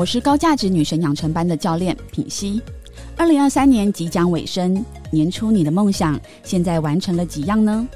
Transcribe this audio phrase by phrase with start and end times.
[0.00, 2.58] 我是高价值女神养成班的教练品溪。
[3.18, 7.86] 二零二三年即将尾声，年初你的梦想现在完成了几样呢？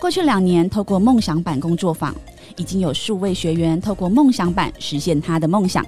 [0.00, 2.12] 过去两年，透过梦想版工作坊，
[2.56, 5.86] 已经有数位学员透过梦想版实现他的梦想，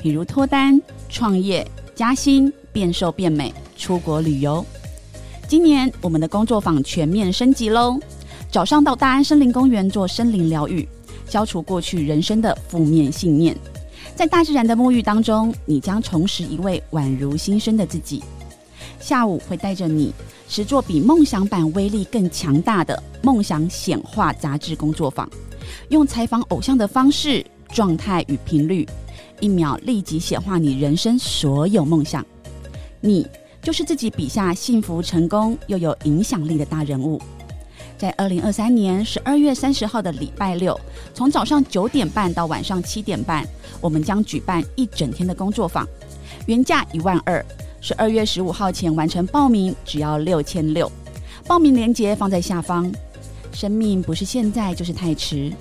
[0.00, 4.64] 比如脱单、创业、加薪、变瘦变美、出国旅游。
[5.48, 7.98] 今年我们的工作坊全面升级喽！
[8.48, 10.88] 早上到大安森林公园做森林疗愈，
[11.28, 13.56] 消除过去人生的负面信念。
[14.16, 18.22] 在大自然的沐浴当中，你将重拾一位宛如新生的自己。
[19.00, 20.14] 下午会带着你
[20.48, 25.28] 实作比梦想版威力更强大的梦想显化杂志工作坊，
[25.88, 28.88] 用采访偶像的方式、状态与频率，
[29.40, 32.24] 一秒立即显化你人生所有梦想。
[33.00, 33.26] 你
[33.60, 37.20] 就是自己笔下幸福、成功又有影响力的大人物。
[37.96, 40.78] 在二零二三年十二月三十号的礼拜六，
[41.14, 43.46] 从早上九点半到晚上七点半，
[43.80, 45.86] 我们将举办一整天的工作坊，
[46.46, 47.44] 原价一万二，
[47.80, 50.90] 十二月十五号前完成报名只要六千六，
[51.46, 52.92] 报名链接放在下方。
[53.52, 55.52] 生命不是现在就是太迟，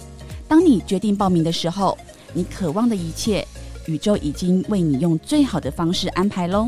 [0.47, 1.95] 当你决定报名的时候，
[2.33, 3.47] 你渴望的一切，
[3.85, 6.67] 宇宙已经为你用最好的方式安排喽。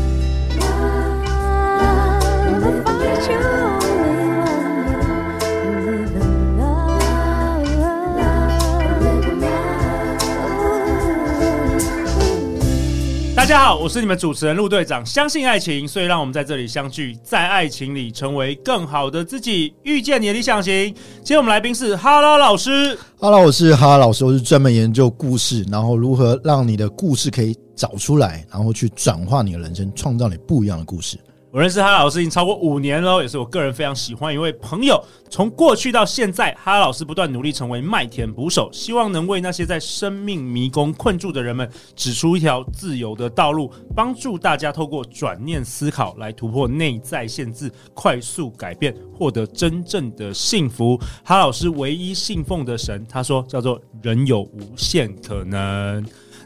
[13.41, 15.03] 大家好，我是你们主持人陆队长。
[15.03, 20.93] 相信爱情，所以让我们在这里相聚，在爱情里成为更好的自己，遇见你的理想型。
[20.93, 22.95] 今天我们来宾是哈拉老师。
[23.17, 31.17] 哈喽，我是哈拉老师，我是专门研究故事，然后如何让你的故事可以找出来，然后去转化你的人生，创造你不一样的故事。
[31.51, 35.03] 我认识哈老师已经超过五年了，也是我个人非常喜欢一位朋友。
[35.29, 50.97] 从过去到现在，哈老师不断努力成为麦田捕手，希望能为那些在生命迷宫困住的人们指出一条自由的道路，帮助大家透过转念思考来突破内在限制，快速改变，获得真正的幸福。
[51.21, 55.59] 哈老师唯一信奉的神，他说叫做“人有无限可能”。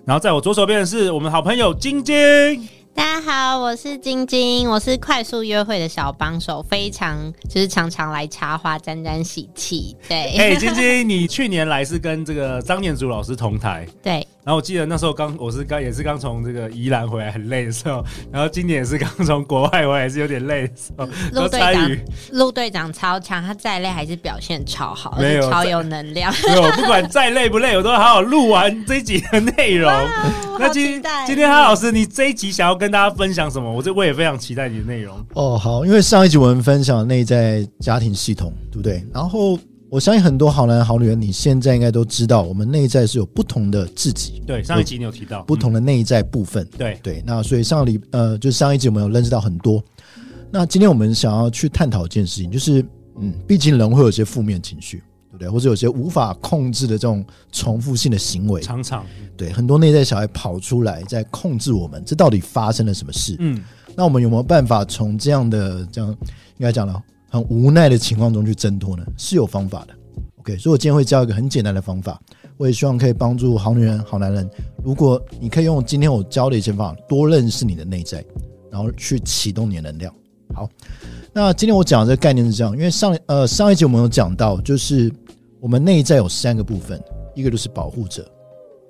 [0.04, 2.16] 然后在我左手边的是我们好朋友晶晶。
[3.16, 7.18] 家好，我是晶晶，我是快速约会的小帮手，非常
[7.50, 9.96] 就是常常来插花沾沾喜气。
[10.10, 14.28] 对，哎，晶晶，你去年来是跟这个张念祖老师同台，对。
[14.44, 21.08] 然后我记得那时候刚我是刚也是刚从这个宜兰回来很累的时候，然后今年也是刚从国外回来也是有点累的时候。
[21.32, 21.98] 陆队长，
[22.34, 26.32] 陆队长超强，他再累还是表现超好，没有超有能量。
[26.46, 29.92] 没有，不管再累不累，我都好好录完这一集的内容。
[30.60, 33.72] 那今今天哈老师，你这一集想要跟大家分享什么？
[33.72, 35.18] 我这我也非常期待你的内容。
[35.34, 39.06] 哦，好，因为上一集我们分享内在家庭系统，对不对？
[39.14, 39.60] 然后。
[39.88, 44.42] 我相信很多好男人、好女人，你现在应该都知道，我们内在是有不同的自己。
[44.46, 46.64] 对，上一集你有提到不同的内在部分。
[46.64, 49.82] 嗯、对对，那所以上礼呃，就是上一集我们有认识到很多。
[50.52, 52.84] 那今天我们想要去探讨一件事情，就是
[53.22, 55.04] 嗯，毕竟人会有些负面情绪，对
[55.36, 55.50] 不对？
[55.50, 59.06] 或者有些无法控制的这种重复性的行为，常常
[59.38, 63.36] 对很多内在小孩跑出来在控制我们，这到底发生了什么事？
[63.40, 63.62] 嗯，
[63.96, 67.02] 那我们有没有办法从这样的这样应该讲了？
[67.30, 69.04] 很无奈的情况中去挣脱呢？
[69.18, 69.94] 是有方法的。
[70.38, 72.22] OK，所以我今天会教一个很简单的方法，
[72.56, 74.50] 我也希望可以帮助好女人、好男人。
[74.84, 78.24] 如果你可以用今天我教的一些方法，多认识你的内在，
[78.72, 80.14] 然后去启动你的能量。
[80.54, 80.70] 好，
[81.34, 85.12] 那今天我讲的这个概念是这样，因为上呃上一集我们有讲到，就是
[85.60, 87.02] 我们内在有三个部分，
[87.36, 88.24] 一个就是保护者，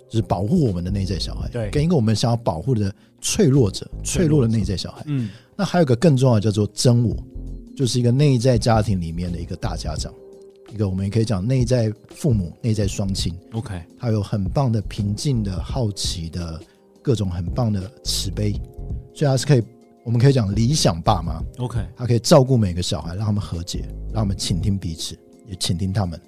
[0.09, 5.03] 就是保护我们的内在小孩，对，跟一个我们想要保护的脆弱者，脆弱的内在小孩。
[5.07, 7.15] 嗯，那还有一个更重要的叫做真我。
[7.75, 10.09] 就是一个内在家庭里面的一个大家长，
[10.71, 13.37] 一个我们也可以讲内在父母、内在双亲。
[13.51, 16.57] OK，他有很棒的平静的好奇的
[17.01, 18.53] 各种很棒的慈悲，
[19.13, 19.63] 所以他是可以，
[20.05, 21.43] 我们可以讲理想爸妈。
[21.57, 23.81] OK，他可以照顾每个小孩，让他们和解，
[24.13, 25.13] 让他们倾听彼此，
[25.47, 26.19] 也倾听他们。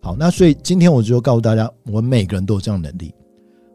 [0.00, 3.14] 好，那所以今天我就告诉大家，我们每个人都有这样能力。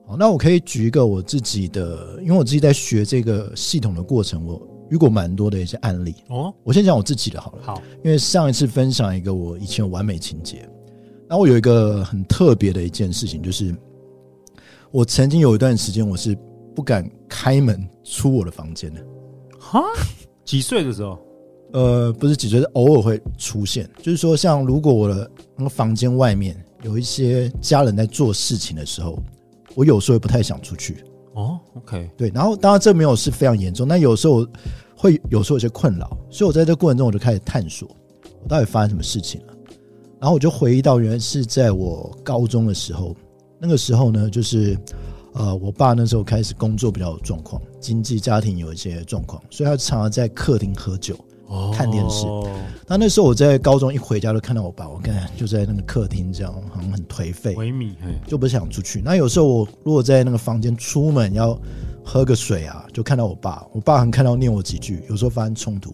[0.08, 4.62] 好，那我可以举一个我自己的，因为我自己在学这个系统的过程，我。
[4.92, 7.64] 遇过蛮多的一些案例哦，我先讲我自己的好了。
[7.64, 10.58] 好，因为上一次分享一个我以前有完美情节，
[11.28, 13.76] 然后我有一个很特别的一件事情，就是
[14.92, 16.38] 我曾经有一段时间我是
[16.76, 19.04] 不敢开门出我的房间的。
[19.60, 19.82] 哈，
[20.46, 21.18] 几岁的时候？
[21.76, 23.90] 呃，不是几岁，是偶尔会出现。
[24.02, 29.20] 就是说，像如果我的那个房间外面有一些家人在做事情的时候，
[29.76, 31.04] 我有时候也不太想出去。
[31.34, 34.48] 哦，OK，对，然后当然这没有是非常严重，但有时候
[34.96, 37.90] 会有时候有些困扰，所以我在这过程中我就开始探索，
[38.42, 39.54] 我到底发生什么事情了。
[40.18, 43.14] 然后我就回忆到，原来是在我高中的时候，
[43.60, 44.80] 那个时候呢，就是
[45.34, 51.18] 呃，我爸那时候开始工作比较有状况，经济家庭有一些状况，所以他常常在客厅喝酒。
[51.48, 52.26] 哦，看电视。
[52.88, 57.94] 那那时候我在高中一回家就看到我爸，我看就在那个客厅这样，好像很颓废、萎靡，
[58.28, 59.02] 就不想出去。
[59.04, 61.60] 那有时候我如果在那个房间出门要
[62.04, 65.90] 喝个水啊，就看到我爸，我爸很看到念我几句，有时候发生冲突，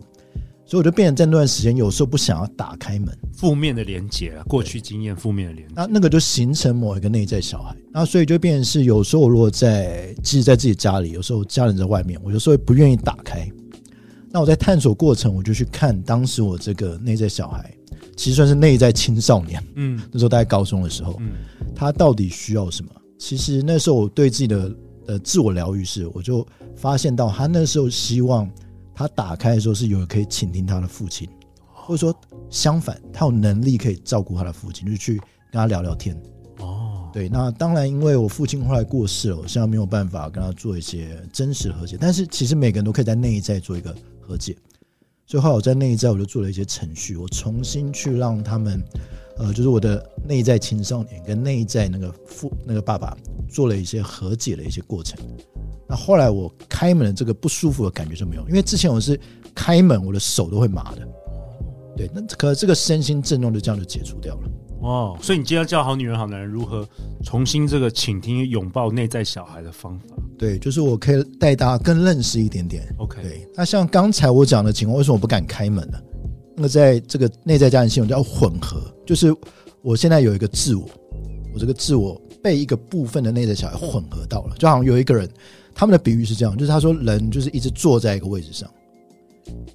[0.65, 7.73] 所以我就变成在那段时间有时候不想要打开门，负面的连结啊，过去经验负面的连结，那那个就形成某一个内在小孩。
[7.93, 13.49] 那所以就变成是有时候我如果在即使在自己家里，有时候家人在外面，我有时候不愿意打开。
[14.33, 17.69] 那我在探索过程，我就去看当时我这个内在小孩，
[18.15, 19.61] 其实算是内在青少年。
[19.75, 21.31] 嗯， 那时候大概高中的时候，嗯，
[21.75, 22.91] 他到底需要什么？
[23.17, 24.75] 其实那时候我对自己的
[25.07, 28.49] 呃自我疗愈是，我就发现到他那时候希望
[28.95, 31.27] 他打开的时候是有人可以倾听他的父亲，
[31.65, 32.15] 或者说
[32.49, 35.15] 相反，他有能力可以照顾他的父亲，就去
[35.51, 36.15] 跟他聊聊天。
[36.59, 41.97] 哦，对，那当然，因为我父亲后来过世了，我现在没有办法跟他做一些真实的和解。
[41.99, 43.93] 但是其实每个人都可以在内在做一个。
[44.21, 44.55] 和解，
[45.25, 48.81] 最后我在内在我就做了一些程序，我重新去让他们，
[49.37, 53.17] 呃，就是我的内在青少年跟内在那个父那个爸爸
[53.49, 55.19] 做了一些和解的一些过程。
[55.87, 59.19] 那后来我开门这个不舒服的感觉就没有，因为之前我是
[59.53, 61.07] 开门我的手都会麻的，
[61.97, 64.49] 对，那可这个身心症状就这样就解除掉了。
[64.81, 66.87] 哦，所以你今天要教好女人好男人如何
[67.23, 70.15] 重新这个倾听拥抱内在小孩的方法？
[70.37, 72.83] 对，就是我可以带大家更认识一点点。
[72.97, 73.47] OK，对。
[73.55, 75.99] 那像刚才我讲的情况，为什么我不敢开门呢？
[76.55, 79.35] 那个在这个内在家庭系统叫混合，就是
[79.83, 80.89] 我现在有一个自我，
[81.53, 85.29] 我这个自我被一个部分的内在小孩混合到了，就好像有一个人，
[85.75, 88.69] 他们的比喻是这样，就是他说人就是一直坐在一个位置上。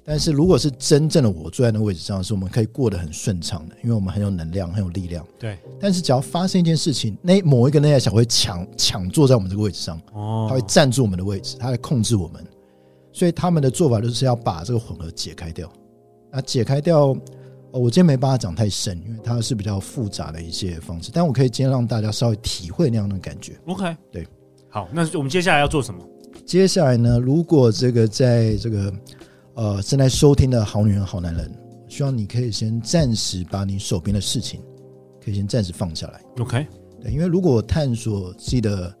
[0.09, 5.27] 但是，如果是真正的我坐在那个位置上，是我们可以过得很顺畅的，因为我们很有能量，很有力量。
[5.37, 5.59] 对。
[5.81, 12.41] 但是，只要发生一件事情，那某一个内在小孩会抢抢坐在我们这个位置上，哦，他会占住我们的位置，他来控制我们。
[13.11, 15.69] 所以，他们的做法就是要把这个混合解开掉。
[16.31, 17.17] 那解开掉，哦，
[17.73, 21.11] 我今天没办法讲太深，因为它是比较复杂的一些方式。
[21.13, 23.57] 但我可以今天让大家稍微体会那样的感觉。
[23.65, 24.25] OK，对。
[24.69, 25.99] 好，那我们接下来要做什么？
[26.45, 27.19] 接下来呢？
[27.19, 28.93] 如果这个在这个。
[29.57, 31.51] 呃，正在收听的好女人、好男人，
[31.89, 34.61] 希望你可以先暂时把你手边的事情，
[35.19, 36.21] 可以先暂时放下来。
[36.37, 36.67] OK，
[37.01, 38.95] 对，因为如果探索自己的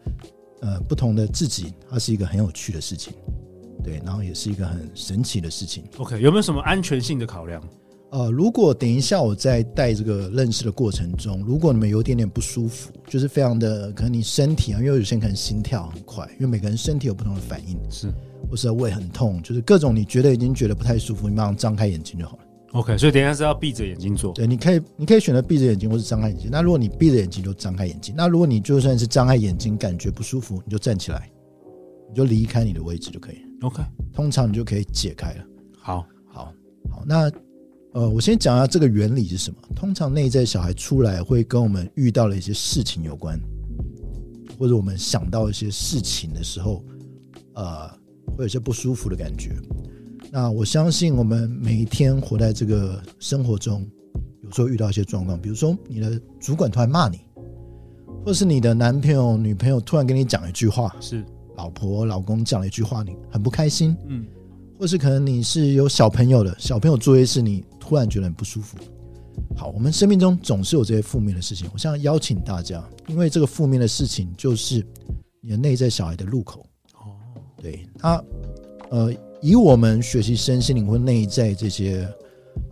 [0.61, 3.13] 呃不同的自己，它是一个很有趣的事情，
[3.83, 5.83] 对，然后也是一个很神奇的事情。
[5.97, 7.61] OK，有没有什么安全性的考量？
[8.11, 18.13] 呃，如果等一下我在带这个认识的过程中，如果你们有点点不舒服，就是非常的可能你身体啊，因为有些人可能心跳很快，因为每个人身体有不同的反应，是。
[18.49, 22.43] 或是胃很痛，就是各种你觉得已经觉得不太舒服，你马上张开眼睛就好了。
[22.71, 24.31] OK，所以等一下是要闭着眼睛做。
[24.31, 26.47] 对，你可以，你可以选择闭着眼睛，或是张开眼睛。
[26.49, 28.15] 那如果你闭着眼睛，就张开眼睛。
[28.15, 31.29] 那如果你就算是张开眼睛，感觉不舒服，你就站起来，
[32.09, 33.39] 你就离开你的位置就可以。
[33.63, 33.83] OK，
[34.13, 35.43] 通常你就可以解开了。
[35.77, 36.53] 好，好，
[36.89, 37.03] 好。
[37.05, 37.29] 那
[37.93, 39.57] 呃，我先讲一下这个原理是什么。
[39.75, 43.39] 通常内在小孩出来会跟我们遇到了一些事情有关，
[44.57, 46.83] 或者我们想到一些事情的时候，
[47.53, 47.97] 呃。
[48.35, 49.55] 会有些不舒服的感觉。
[50.31, 53.83] 那我相信，我们每一天活在这个生活中，
[54.43, 57.19] 有时候遇到一些状况，比如说你的主管突然骂你，
[58.23, 63.95] 或是你的男朋友、女朋友突然跟你讲一句话，是老婆、老公讲了一句话，你很不开心。
[64.07, 64.23] 嗯，
[64.77, 68.77] 或是可能你是有小朋友的，小朋友作业是，你突然觉得很不舒服。
[69.55, 71.69] 好，我们生命中总是有这些负面的事情。
[71.71, 74.85] 我想邀请大家，因为这个负面的事情就是
[75.39, 76.65] 你的内在小孩的入口。
[76.95, 77.15] 哦
[77.61, 78.21] 对他，
[78.89, 82.07] 呃，以我们学习身心灵或内在这些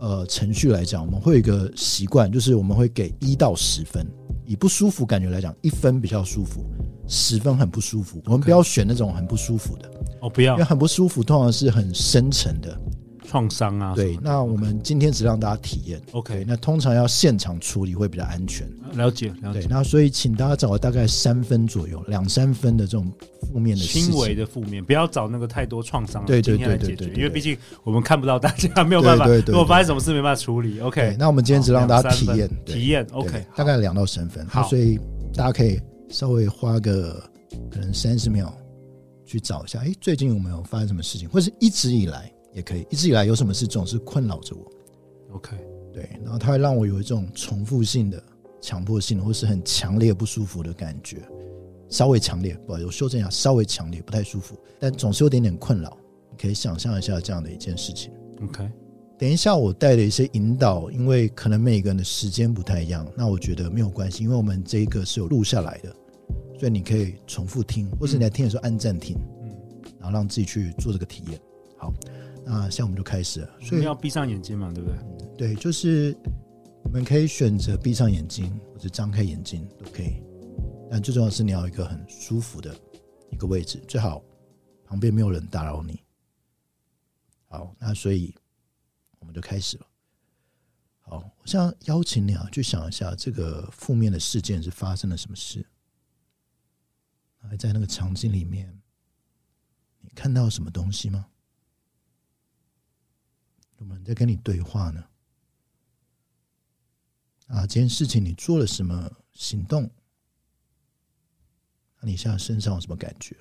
[0.00, 4.06] 呃程序来讲，我们会有一个习惯，就是我们会给一到十分。
[4.44, 6.62] 以不舒服感觉来讲，一分比较舒服，
[7.08, 8.20] 十分很不舒服。
[8.26, 12.78] 我们不要选那种很不舒服的哦，不要，因为很不舒服通常是很深沉的。
[13.36, 18.66] 创伤啊，对，那我们今天只让大家体验，OK，那通常要现场处理会比较安全。
[18.94, 19.60] 了解，了解。
[19.60, 23.12] 对，那所以请大家找大概三分左右，两三分的这种
[23.42, 26.24] 负面的、轻微的负面，不要找那个太多创伤。
[26.24, 29.26] 对对对对对，因为毕竟我们看不到大家，没有办法。
[29.26, 31.14] 如果发生什么事没办法处理，OK。
[31.18, 34.46] 那我们今天只让大家体验，体验，OK，大概两到三分。
[34.46, 34.98] 好，所以
[35.34, 35.78] 大家可以
[36.08, 37.22] 稍微花个
[37.70, 38.50] 可能三十秒
[39.26, 42.32] 去找一下，哎，最近有没有发生什么事情，或是一直以来。
[42.56, 45.36] 也可以，一直以来有什么事总是困扰着我。
[45.36, 45.54] OK，
[45.92, 48.20] 对，然后它会让我有一种重复性的、
[48.62, 51.18] 强迫性的，或是很强烈不舒服的感觉，
[51.90, 55.94] 稍微强烈，不好意思，我修正一下，稍微强烈不太舒服，但总是有点点困扰。
[56.30, 58.10] 你可以想象一下这样的一件事情。
[58.42, 58.66] OK，
[59.18, 65.94] 等一下我带的一些引导，因为可能每个人的时间不太一样，那我觉得没有关系，因为我们这一个是有录下来的，
[66.58, 69.54] 所以你可以重复听，或是你在听的时候按暂停，嗯，
[69.98, 71.38] 然后让自己去做这个体验。
[71.78, 71.92] 好，
[72.48, 73.60] 那现在我们就开始了。
[73.60, 75.48] 所以要闭上眼睛嘛，对不对？
[75.48, 76.16] 对，就是
[76.84, 80.22] 你们可以选择闭上眼睛或者张开眼睛都可以，
[80.88, 82.72] 但最重要的是你要一个很舒服的
[83.30, 84.22] 一个位置，最好
[84.84, 86.00] 旁边没有人打扰你。
[87.48, 88.32] 好，那所以
[89.18, 89.86] 我们就开始了。
[91.00, 95.66] 好，我想邀请你啊，去想一下这个负面的事件是发生了什么事，
[97.38, 98.80] 还在那个场景里面，
[100.00, 101.26] 你看到什么东西吗？
[103.78, 105.04] 有没有人在跟你对话呢？
[107.48, 109.90] 啊，这件事情你做了什么行动？
[112.00, 113.36] 那你现在身上有什么感觉？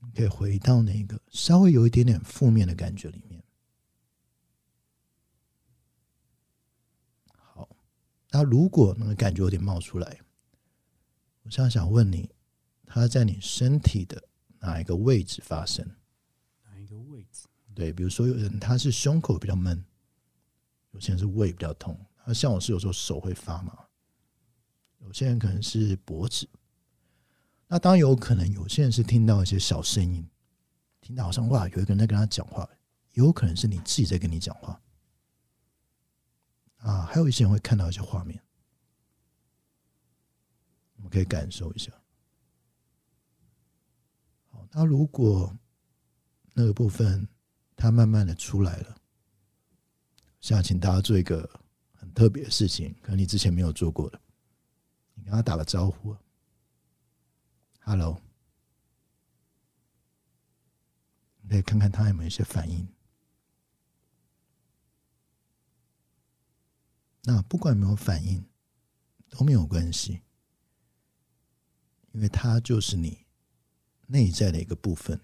[0.00, 3.42] 你可以回到那个稍微有一点点负面的感觉里面。
[7.36, 7.68] 好，
[8.30, 10.20] 那如果那个感觉有点冒出来，
[11.42, 12.30] 我现在想问你，
[12.84, 15.88] 它在你身体的哪一个位置发生？
[17.74, 19.84] 对，比如说有人他是胸口比较闷，
[20.90, 21.98] 有些人是胃比较痛。
[22.24, 23.76] 那像我是有时候手会发麻，
[24.98, 26.48] 有些人可能是脖子。
[27.66, 30.28] 那当然有可能，有些人是听到一些小声音，
[31.00, 32.68] 听到好像哇，有一个人在跟他讲话，
[33.12, 34.80] 也有可能是你自己在跟你讲话。
[36.76, 38.40] 啊，还有一些人会看到一些画面，
[40.96, 41.90] 我们可以感受一下。
[44.50, 45.56] 好，那如果
[46.54, 47.26] 那个部分
[47.82, 48.96] 它慢慢的出来了，
[50.38, 51.50] 现在请大家做一个
[51.94, 54.20] 很特别的事情，可能你之前没有做过的，
[55.14, 56.16] 你跟他打个招呼。
[57.80, 58.22] Hello，
[61.40, 62.86] 你可以看看他有没有一些反应。
[67.24, 68.48] 那不管有没有反应
[69.28, 70.22] 都没有关系，
[72.12, 73.26] 因为他就是你
[74.06, 75.20] 内在的一个部分。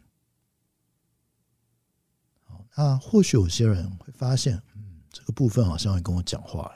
[2.71, 6.75] 啊，或许有些人会发现，嗯，这个部分好像会跟我讲话。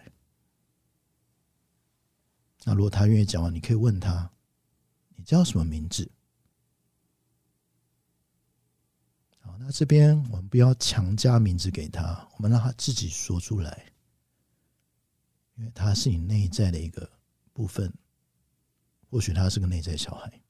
[2.65, 4.31] 那如果他愿意讲话，你可以问他。
[5.17, 6.11] 你叫什么名字？
[9.41, 13.93] 好，那这边我们不要强加名字给他，我们让他自己说出来，
[15.55, 17.09] 因为他是你内在的一个
[17.53, 17.93] 部分。
[19.11, 20.41] 或许他是个内在小孩，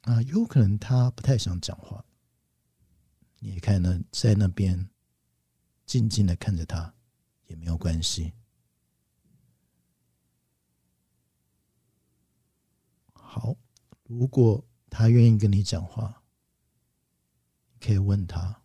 [0.00, 2.04] 啊，有可能他不太想讲话，
[3.42, 4.90] 你看呢，在那边
[5.86, 6.94] 静静的看着他
[7.46, 8.32] 也没有关系。
[13.14, 13.56] 好，
[14.04, 16.22] 如果他愿意跟你讲话，
[17.80, 18.62] 可以问他：“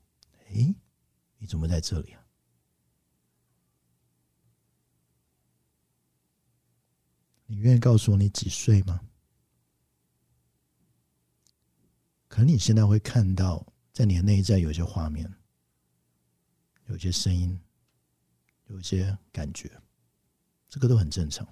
[0.52, 0.76] 哎，
[1.38, 2.22] 你怎么在这里啊？”
[7.48, 9.00] 你愿意告诉我你几岁吗？
[12.28, 13.66] 可能你现在会看到，
[13.96, 15.34] 在你的内在有一些画面，
[16.88, 17.58] 有些声音，
[18.66, 19.72] 有些感觉，
[20.68, 21.48] 这个都很正常。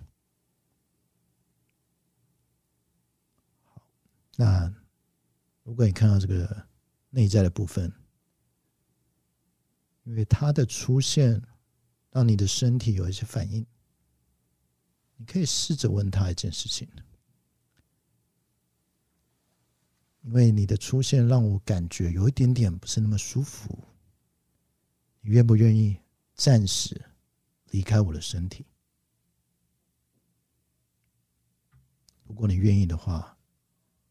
[3.64, 3.82] 好
[4.36, 4.76] 那
[5.64, 6.68] 如果你看到这个
[7.12, 7.90] 内在的部分，
[10.04, 11.42] 因为它的出现
[12.12, 13.66] 让你的身体有一些反应，
[15.16, 16.90] 你可以试着问他一件事情。
[20.24, 23.88] 因为你的出现让我感觉有一点点不是那么舒服，
[25.22, 25.98] 你愿不愿意
[26.34, 27.00] 暂时
[27.70, 28.66] 离开我的身体？
[32.24, 33.30] 如果你愿意的话。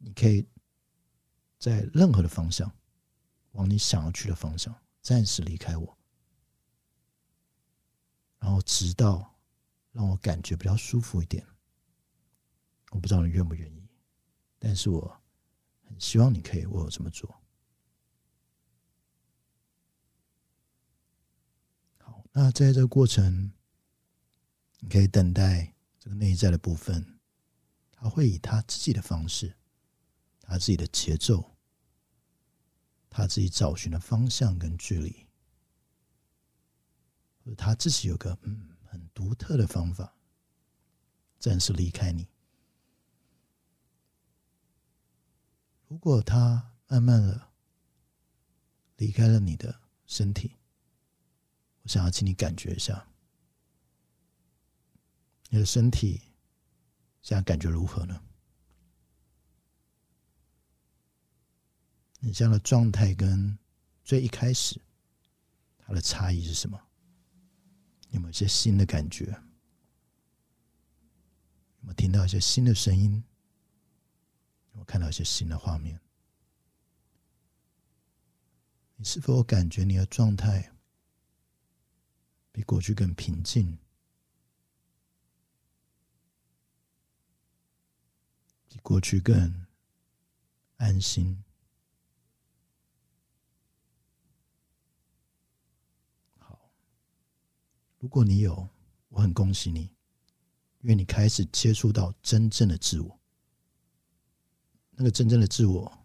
[0.05, 0.45] 你可以
[1.61, 2.69] 在任何的方向，
[3.53, 5.97] 往你想要去的方向，暂时离开我，
[8.41, 9.39] 然后直到
[9.93, 11.47] 让我感觉比较舒服一点。
[12.91, 13.89] 我不知道你愿不愿意，
[14.59, 15.22] 但是我
[15.99, 17.43] 希望你可以为我这么做。
[21.99, 23.53] 好，那在这个过程，
[24.81, 27.19] 你可以等待这个内在的部分，
[27.91, 29.57] 他会以他自己的方式。
[30.45, 31.57] 他自己的节奏，
[33.09, 35.27] 他自己找寻的方向跟距离，
[37.57, 40.15] 他自己有个嗯很独特的方法，
[41.39, 42.27] 暂时离开你。
[45.93, 47.49] 如果他慢慢的
[48.97, 50.57] 离开了你的身体，
[51.83, 53.07] 我想要请你感觉一下，
[55.51, 56.23] 你的身体
[57.21, 58.19] 现在感觉如何呢？
[62.21, 63.59] 你这样的状态跟
[64.03, 64.81] 最一开始
[65.77, 66.81] 它的差异是什么？
[68.13, 69.27] 有没有一些新的感觉？
[69.27, 69.33] 有
[71.83, 73.23] 没有听到一些新的声音？
[74.73, 76.01] 我看到一些新的画面？
[78.97, 80.73] 你是否感觉你的状态
[82.51, 83.79] 比过去更平静？
[88.69, 89.67] 比过去更
[90.77, 91.45] 安心？
[96.39, 96.73] 好，
[97.99, 98.69] 如果你有，
[99.09, 99.83] 我很恭喜你，
[100.81, 103.22] 因为你开始接触到真正的自我。
[105.03, 105.99] 那个真正的自我。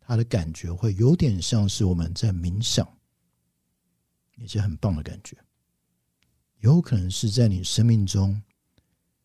[0.00, 2.98] 他的感觉会有点像是我们在冥想，
[4.36, 5.36] 一些很棒的感觉。
[6.58, 8.42] 有可能是在你生命中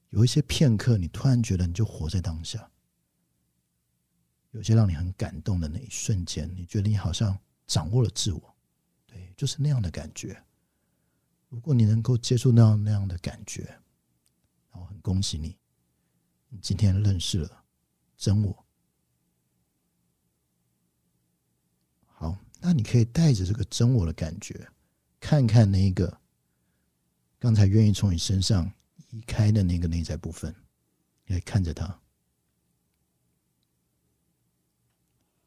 [0.09, 2.69] 有一些片刻，你突然觉得你就活在当下。
[4.51, 8.55] 有些让你很感动的那一瞬间，你觉得你好像掌握了自我，
[9.07, 10.39] 对，就是那样的感觉。
[11.49, 13.63] 如果你能够接触到那样的感觉，
[14.71, 15.57] 然后很恭喜你，
[16.49, 17.63] 你今天认识了
[18.15, 18.66] 真我。
[22.67, 24.69] 那你可以带着这个真我的感觉，
[25.21, 26.19] 看看那个
[27.39, 28.69] 刚才愿意从你身上
[29.11, 30.53] 移开的那个内在部分，
[31.25, 31.97] 你可以看着他。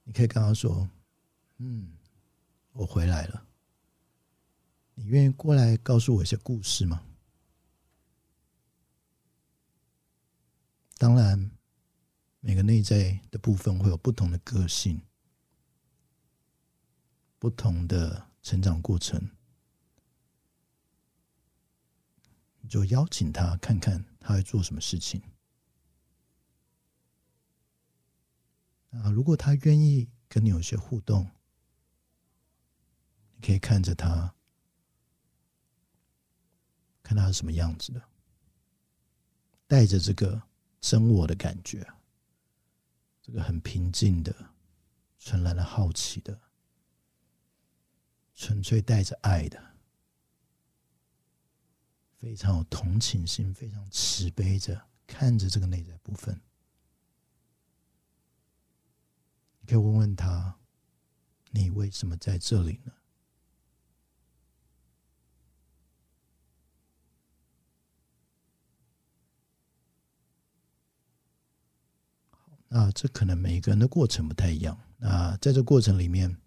[0.02, 0.88] 你可以跟他说
[1.60, 1.92] ：“嗯，
[2.72, 3.46] 我回来了。
[4.94, 7.04] 你愿意过来告诉我一些故事吗？”
[10.96, 11.50] 当然，
[12.40, 15.02] 每个内在的部分会有不同的个性。
[17.40, 19.30] 不同的成长过程，
[22.60, 25.22] 你就邀请他看看他会做什么事情。
[28.90, 31.30] 啊，如果他愿意跟你有些互动，
[33.36, 34.34] 你可以看着他，
[37.02, 38.02] 看他是什么样子的，
[39.66, 40.42] 带着这个
[40.78, 41.90] 真我的感觉，
[43.22, 44.52] 这个很平静的、
[45.18, 46.38] 纯然的好奇的。
[48.40, 49.62] 纯粹带着爱的，
[52.16, 56.40] 非常有同情心，非常慈悲着看着这个内在部分。
[59.60, 60.58] 你可以问问他
[61.52, 62.92] ：“你为什么在这里呢？”，
[72.68, 74.80] 那这可能每个人的过程不太一样。
[74.96, 76.40] 那在这过程里面。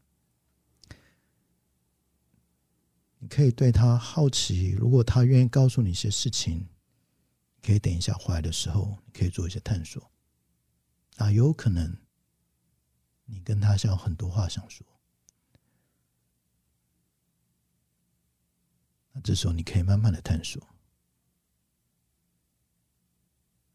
[3.24, 6.68] 你可以对他好奇，如果他愿意告诉你一些事情，
[7.62, 10.12] 可以等一下回来的时候，你可以做一些探索。
[11.16, 11.96] 啊，有可能
[13.24, 14.86] 你跟他想很多话想说，
[19.14, 20.62] 那这时候你可以慢慢的探索。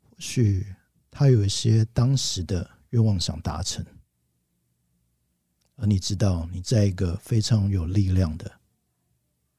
[0.03, 0.75] 或许
[1.11, 3.83] 他有一些当时的愿望想达成，
[5.77, 8.58] 而你知道你在一个非常有力量的。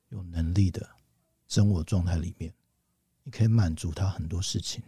[0.09, 0.97] 有能力的
[1.47, 2.53] 真我状态里面，
[3.23, 4.83] 你可以满足他很多事情。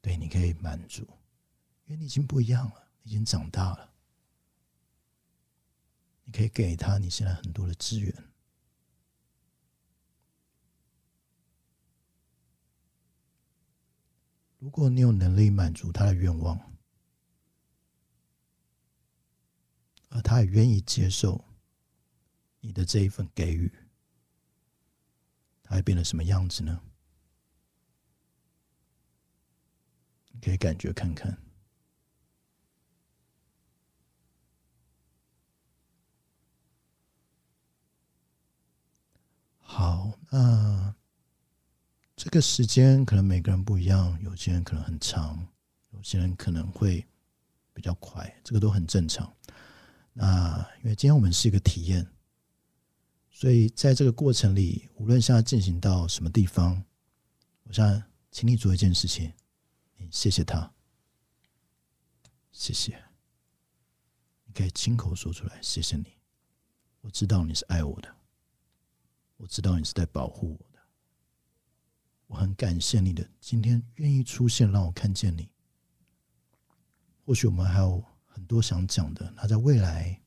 [0.00, 1.02] 对，你可以满足，
[1.86, 3.90] 因为你已经不一样了，已经长大了。
[6.24, 8.14] 你可以给他你现在很多的资源。
[14.58, 16.58] 如果你有能力满足他的愿望，
[20.08, 21.44] 而他也愿意接受。
[22.66, 23.70] 你的这一份给予，
[25.62, 26.80] 它会变成什么样子呢？
[30.32, 31.36] 你可以感觉看看。
[39.60, 40.94] 好，那
[42.16, 45.46] 这个时间可能每个人不一样，有些人可能很长，
[45.90, 47.06] 有些人可能会
[47.74, 49.30] 比较快，这个都很正常。
[50.14, 52.13] 那因为今天我们是一个体验。
[53.36, 56.84] 所以，在这个过程里，无论现在进行到什么地方，
[57.64, 59.32] 我想请你做一件事情，
[59.96, 60.72] 你谢谢他，
[62.52, 62.96] 谢谢，
[64.44, 66.16] 你可以亲口说出来，谢谢你，
[67.00, 68.08] 我知道你是爱我的，
[69.36, 70.78] 我知道你是在保护我的，
[72.28, 75.50] 我很感谢你的今天愿意出现，让我看见你。
[77.24, 80.22] 或许我们还有很多想讲的，那在未来，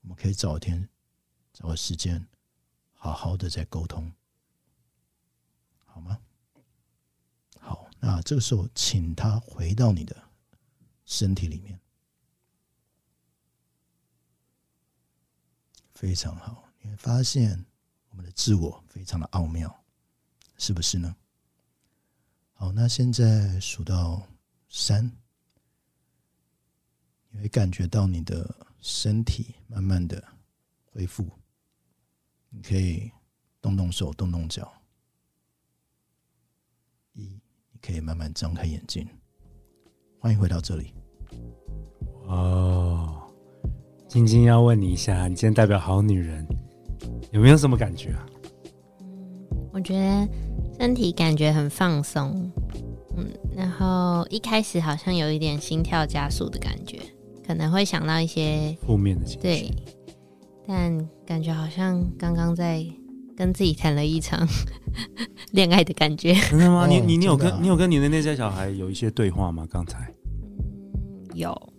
[0.00, 0.88] 我们可以找一天。
[1.52, 2.24] 找个时间，
[3.02, 4.12] 好好的在沟通，
[5.86, 6.20] 好吗？
[7.58, 10.14] 好，那这个时候，请他回到你的
[11.06, 11.80] 身体里面，
[15.94, 16.68] 非常好。
[16.82, 17.64] 你会发现
[18.10, 19.82] 我们的自我非常的奥妙，
[20.58, 21.16] 是不是呢？
[22.52, 24.22] 好，那现在数到
[24.68, 25.10] 三，
[27.30, 30.22] 你会感觉到你的身体慢慢的
[30.84, 31.39] 恢复，
[32.52, 33.10] 你可以
[33.62, 34.70] 动动手，动动脚。
[37.12, 37.22] 一，
[37.72, 39.06] 你可以慢慢张开眼睛。
[40.18, 40.92] 欢迎回到这里。
[42.26, 43.22] 哦，
[44.08, 46.44] 晶晶要问你一下，你今天代表好女人，
[47.30, 48.26] 有没有什么感觉啊？
[49.72, 50.28] 我觉得
[50.76, 52.50] 身体感觉很放松，
[53.16, 56.98] 嗯，然后一开始好像有一点心跳加速的感觉，
[57.46, 59.70] 可能会想到一些负面的情绪，对，
[60.72, 62.86] 但感觉好像刚刚在
[63.36, 64.46] 跟自己谈了一场
[65.50, 66.32] 恋爱的感觉。
[66.48, 66.86] 真的吗？
[66.86, 69.66] 你你你有跟你有跟你的内在小孩有一些对话吗？
[69.68, 69.98] 刚才？
[69.98, 71.72] 嗯，有，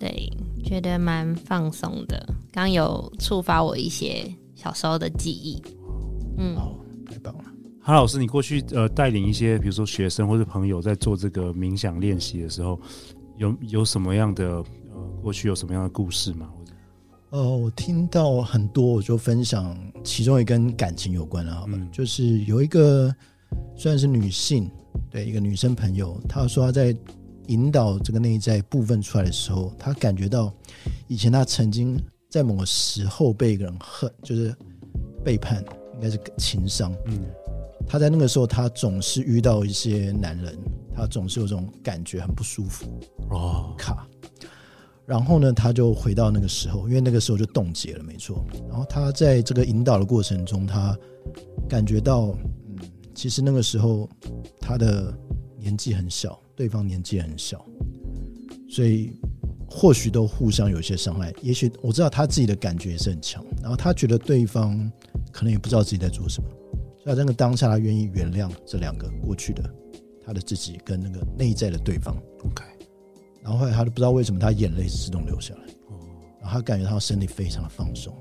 [0.00, 0.32] 对，
[0.64, 2.34] 觉得蛮放松的。
[2.50, 4.24] 刚有触发我一些
[4.54, 5.62] 小时候的记忆，
[6.38, 6.56] 嗯。
[7.84, 12.80] 哈老师，你过去呃带领一些比如说学生或者朋友在做这个冥想练习的时候，
[13.36, 16.48] 有有什么样的呃过去有什么样的故事吗？
[17.32, 21.72] 呃，我听到很多，我就分享其中一跟感情有关的，好吧？
[21.72, 23.14] 嗯、就是有一个
[23.74, 24.70] 虽然是女性，
[25.10, 26.94] 对一个女生朋友，她说她在
[27.46, 30.52] 引导这个内在部分出来的时候，她感觉到
[31.08, 34.54] 以前她曾经在某个时候被一个人恨，就是
[35.24, 35.64] 背叛，
[35.94, 37.18] 应该是情伤，嗯。
[37.88, 40.54] 她在那个时候，她总是遇到一些男人，
[40.94, 42.84] 她总是有这种感觉很不舒服
[43.30, 44.06] 哦，卡。
[45.04, 48.44] 然后呢，他就回到那个时候，因为那个时候就冻结了，没错。
[48.68, 50.96] 然后他在这个引导的过程中，他
[51.68, 52.36] 感觉到，
[52.68, 52.78] 嗯，
[53.14, 54.08] 其实那个时候
[54.60, 55.12] 他的
[55.58, 57.64] 年纪很小，对方年纪也很小，
[58.68, 59.12] 所以
[59.68, 61.32] 或许都互相有些伤害。
[61.42, 64.90] 也许我知道他自己的感觉也是很强，然后他觉得对方
[65.32, 66.48] 可能也不知道自己在做什么。
[67.04, 69.68] 在那个当下，他愿意原谅这两个过去的
[70.24, 72.16] 他的自己跟那个内在的对方。
[72.44, 72.62] OK，
[73.42, 75.60] 然后后来他都不知道为什么他眼泪自动流下来。
[75.88, 75.98] 哦，
[76.40, 78.16] 然后他感觉他身体非常的放松。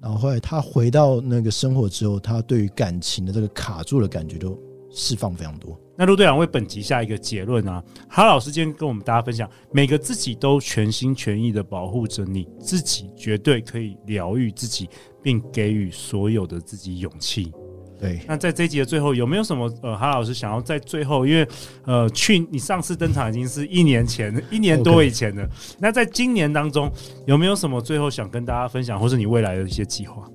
[0.00, 4.58] 然后后来他回到那个生活之后，他对于感情的这个卡住的感觉都
[4.90, 5.78] 释放非常多。
[5.94, 14.88] 那陆队长为本集下一个结论啊，哈老师今天跟我们大家分享，每个自己都全心全意的保护着你自己，绝对可以疗愈自己，
[15.22, 17.52] 并给予所有的自己勇气。
[18.00, 21.46] 对，那在这一集的最后，有没有什么呃，哈老师想要在最后，因为
[21.84, 25.42] 呃，去你上次登场已经是一年前， 一年多以前的。
[25.46, 25.50] Okay.
[25.78, 26.90] 那在今年当中，
[27.26, 30.26] 有没有什么最后想跟大家分享，或是你未来的一些计划？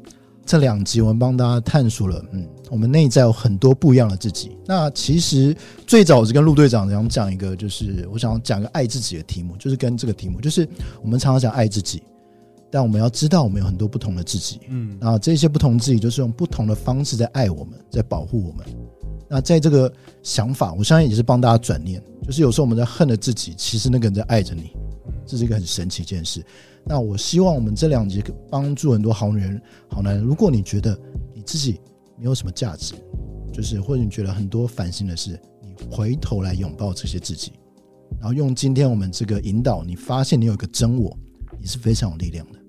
[0.45, 4.55] 这两集我们帮大家探索了，嗯，我们内在有很多不一样的自己。
[4.67, 5.55] 那其实
[5.87, 10.69] 最早我是跟陆队长想讲一个，就是我想要讲个爱自己的题目，就是跟这个题目，就是
[11.01, 12.03] 我们常常讲爱自己。
[12.75, 18.65] 但我们要知道，我们有很多不同的自己，嗯，啊，这些不同自己就是用不同的方式在爱我们，在保护我们。
[19.29, 19.89] 那在这个
[20.21, 24.71] 想法，我相信也是帮大家转念，就是有时候我们在恨着自己，其实那个人在爱着你，
[25.25, 26.45] 这是一个很神奇一件事。
[26.83, 30.21] 那我希望我们这两集帮助很多好女人、好男人。
[30.21, 30.99] 如果你觉得
[31.33, 31.79] 你自己
[32.17, 32.93] 没有什么价值，
[33.53, 37.53] 就是或者你觉得很多烦心的事，你回头来拥抱这些自己，
[38.19, 41.17] 然后用今天我们这个引导，你发现你有一个真我，
[41.57, 42.59] 你是非常有力量的。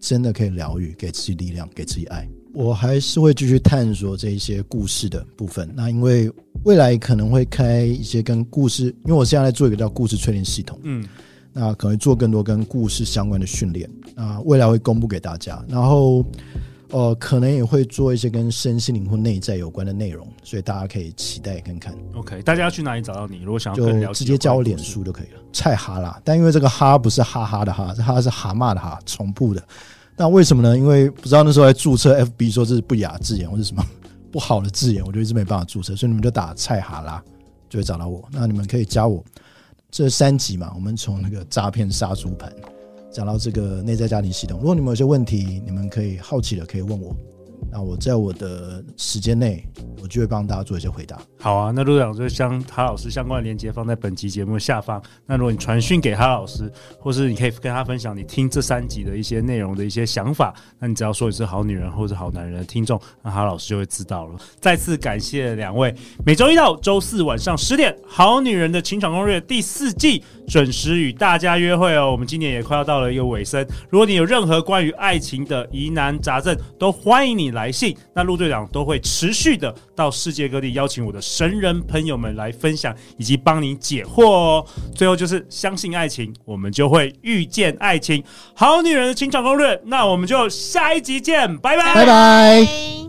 [0.00, 2.28] 真的可以疗愈，给自己力量，给自己爱。
[2.52, 5.68] 我还是会继续探索这一些故事的部分。
[5.74, 6.30] 那因为
[6.64, 11.06] 未来可能会开一些跟故事，因为我现在在做一个叫故事催眠系统，嗯，
[11.52, 13.88] 那可能做更多跟故事相关的训练。
[14.14, 15.64] 那未来会公布给大家。
[15.68, 16.24] 然后。
[16.90, 21.94] 呃，可能也会做一些跟身心灵或内在有关的内容，所以大家可以期待看看。
[22.14, 23.42] OK，大家要去哪里找到你？
[23.42, 25.40] 如果想要更了解，就直接加我脸书就可以了。
[25.52, 29.62] 蔡哈拉，但因为这个哈不是哈哈的哈，哈是蛤蟆的哈，重复的。
[30.16, 30.76] 那为什么呢？
[30.76, 33.84] 因为不知道那时候在注册 FB 说这是不雅字眼或者什么
[34.32, 37.22] 不好的字眼，我就一直没办法注册，所以你们就打蔡哈拉
[37.68, 38.26] 就会找到我。
[38.32, 39.22] 那你们可以加我。
[39.90, 42.52] 这三集嘛，我们从那个诈骗杀猪盘。
[43.10, 47.14] 讲到这个内在家庭系统，如果你们有些问题，你们可以好奇的可以问我。
[47.70, 49.62] 那我在我的时间内，
[50.02, 51.18] 我就会帮大家做一些回答。
[51.38, 55.02] 好啊，那陆长就将哈老师相关的链接放在本集节目的下方。
[55.26, 64.38] 那如果你传讯给哈老师，或是你可以跟他分享你听这三集的一些内容的一些想法，那你只要说你是好女人或者好男人的听众，那哈老师就会知道了。
[64.60, 65.94] 再次感谢两位，
[66.24, 72.10] 每周一到周四晚上十点，《好女人的情场攻略》第四季准时与大家约会哦。
[72.10, 77.47] 我们今年也快要到了一个尾声，如果你有任何关于爱情的疑难杂症，都欢迎你。
[77.52, 77.96] 来信。
[78.14, 84.66] 那陆队长都会持续的到世界各地邀请我的神人朋友们来分享以及帮你解惑哦。
[84.94, 88.22] 最后就是相信爱情，我们就会遇见爱情。
[88.54, 93.07] 好女人的清场攻略，那我们就下一集见，拜拜，拜拜。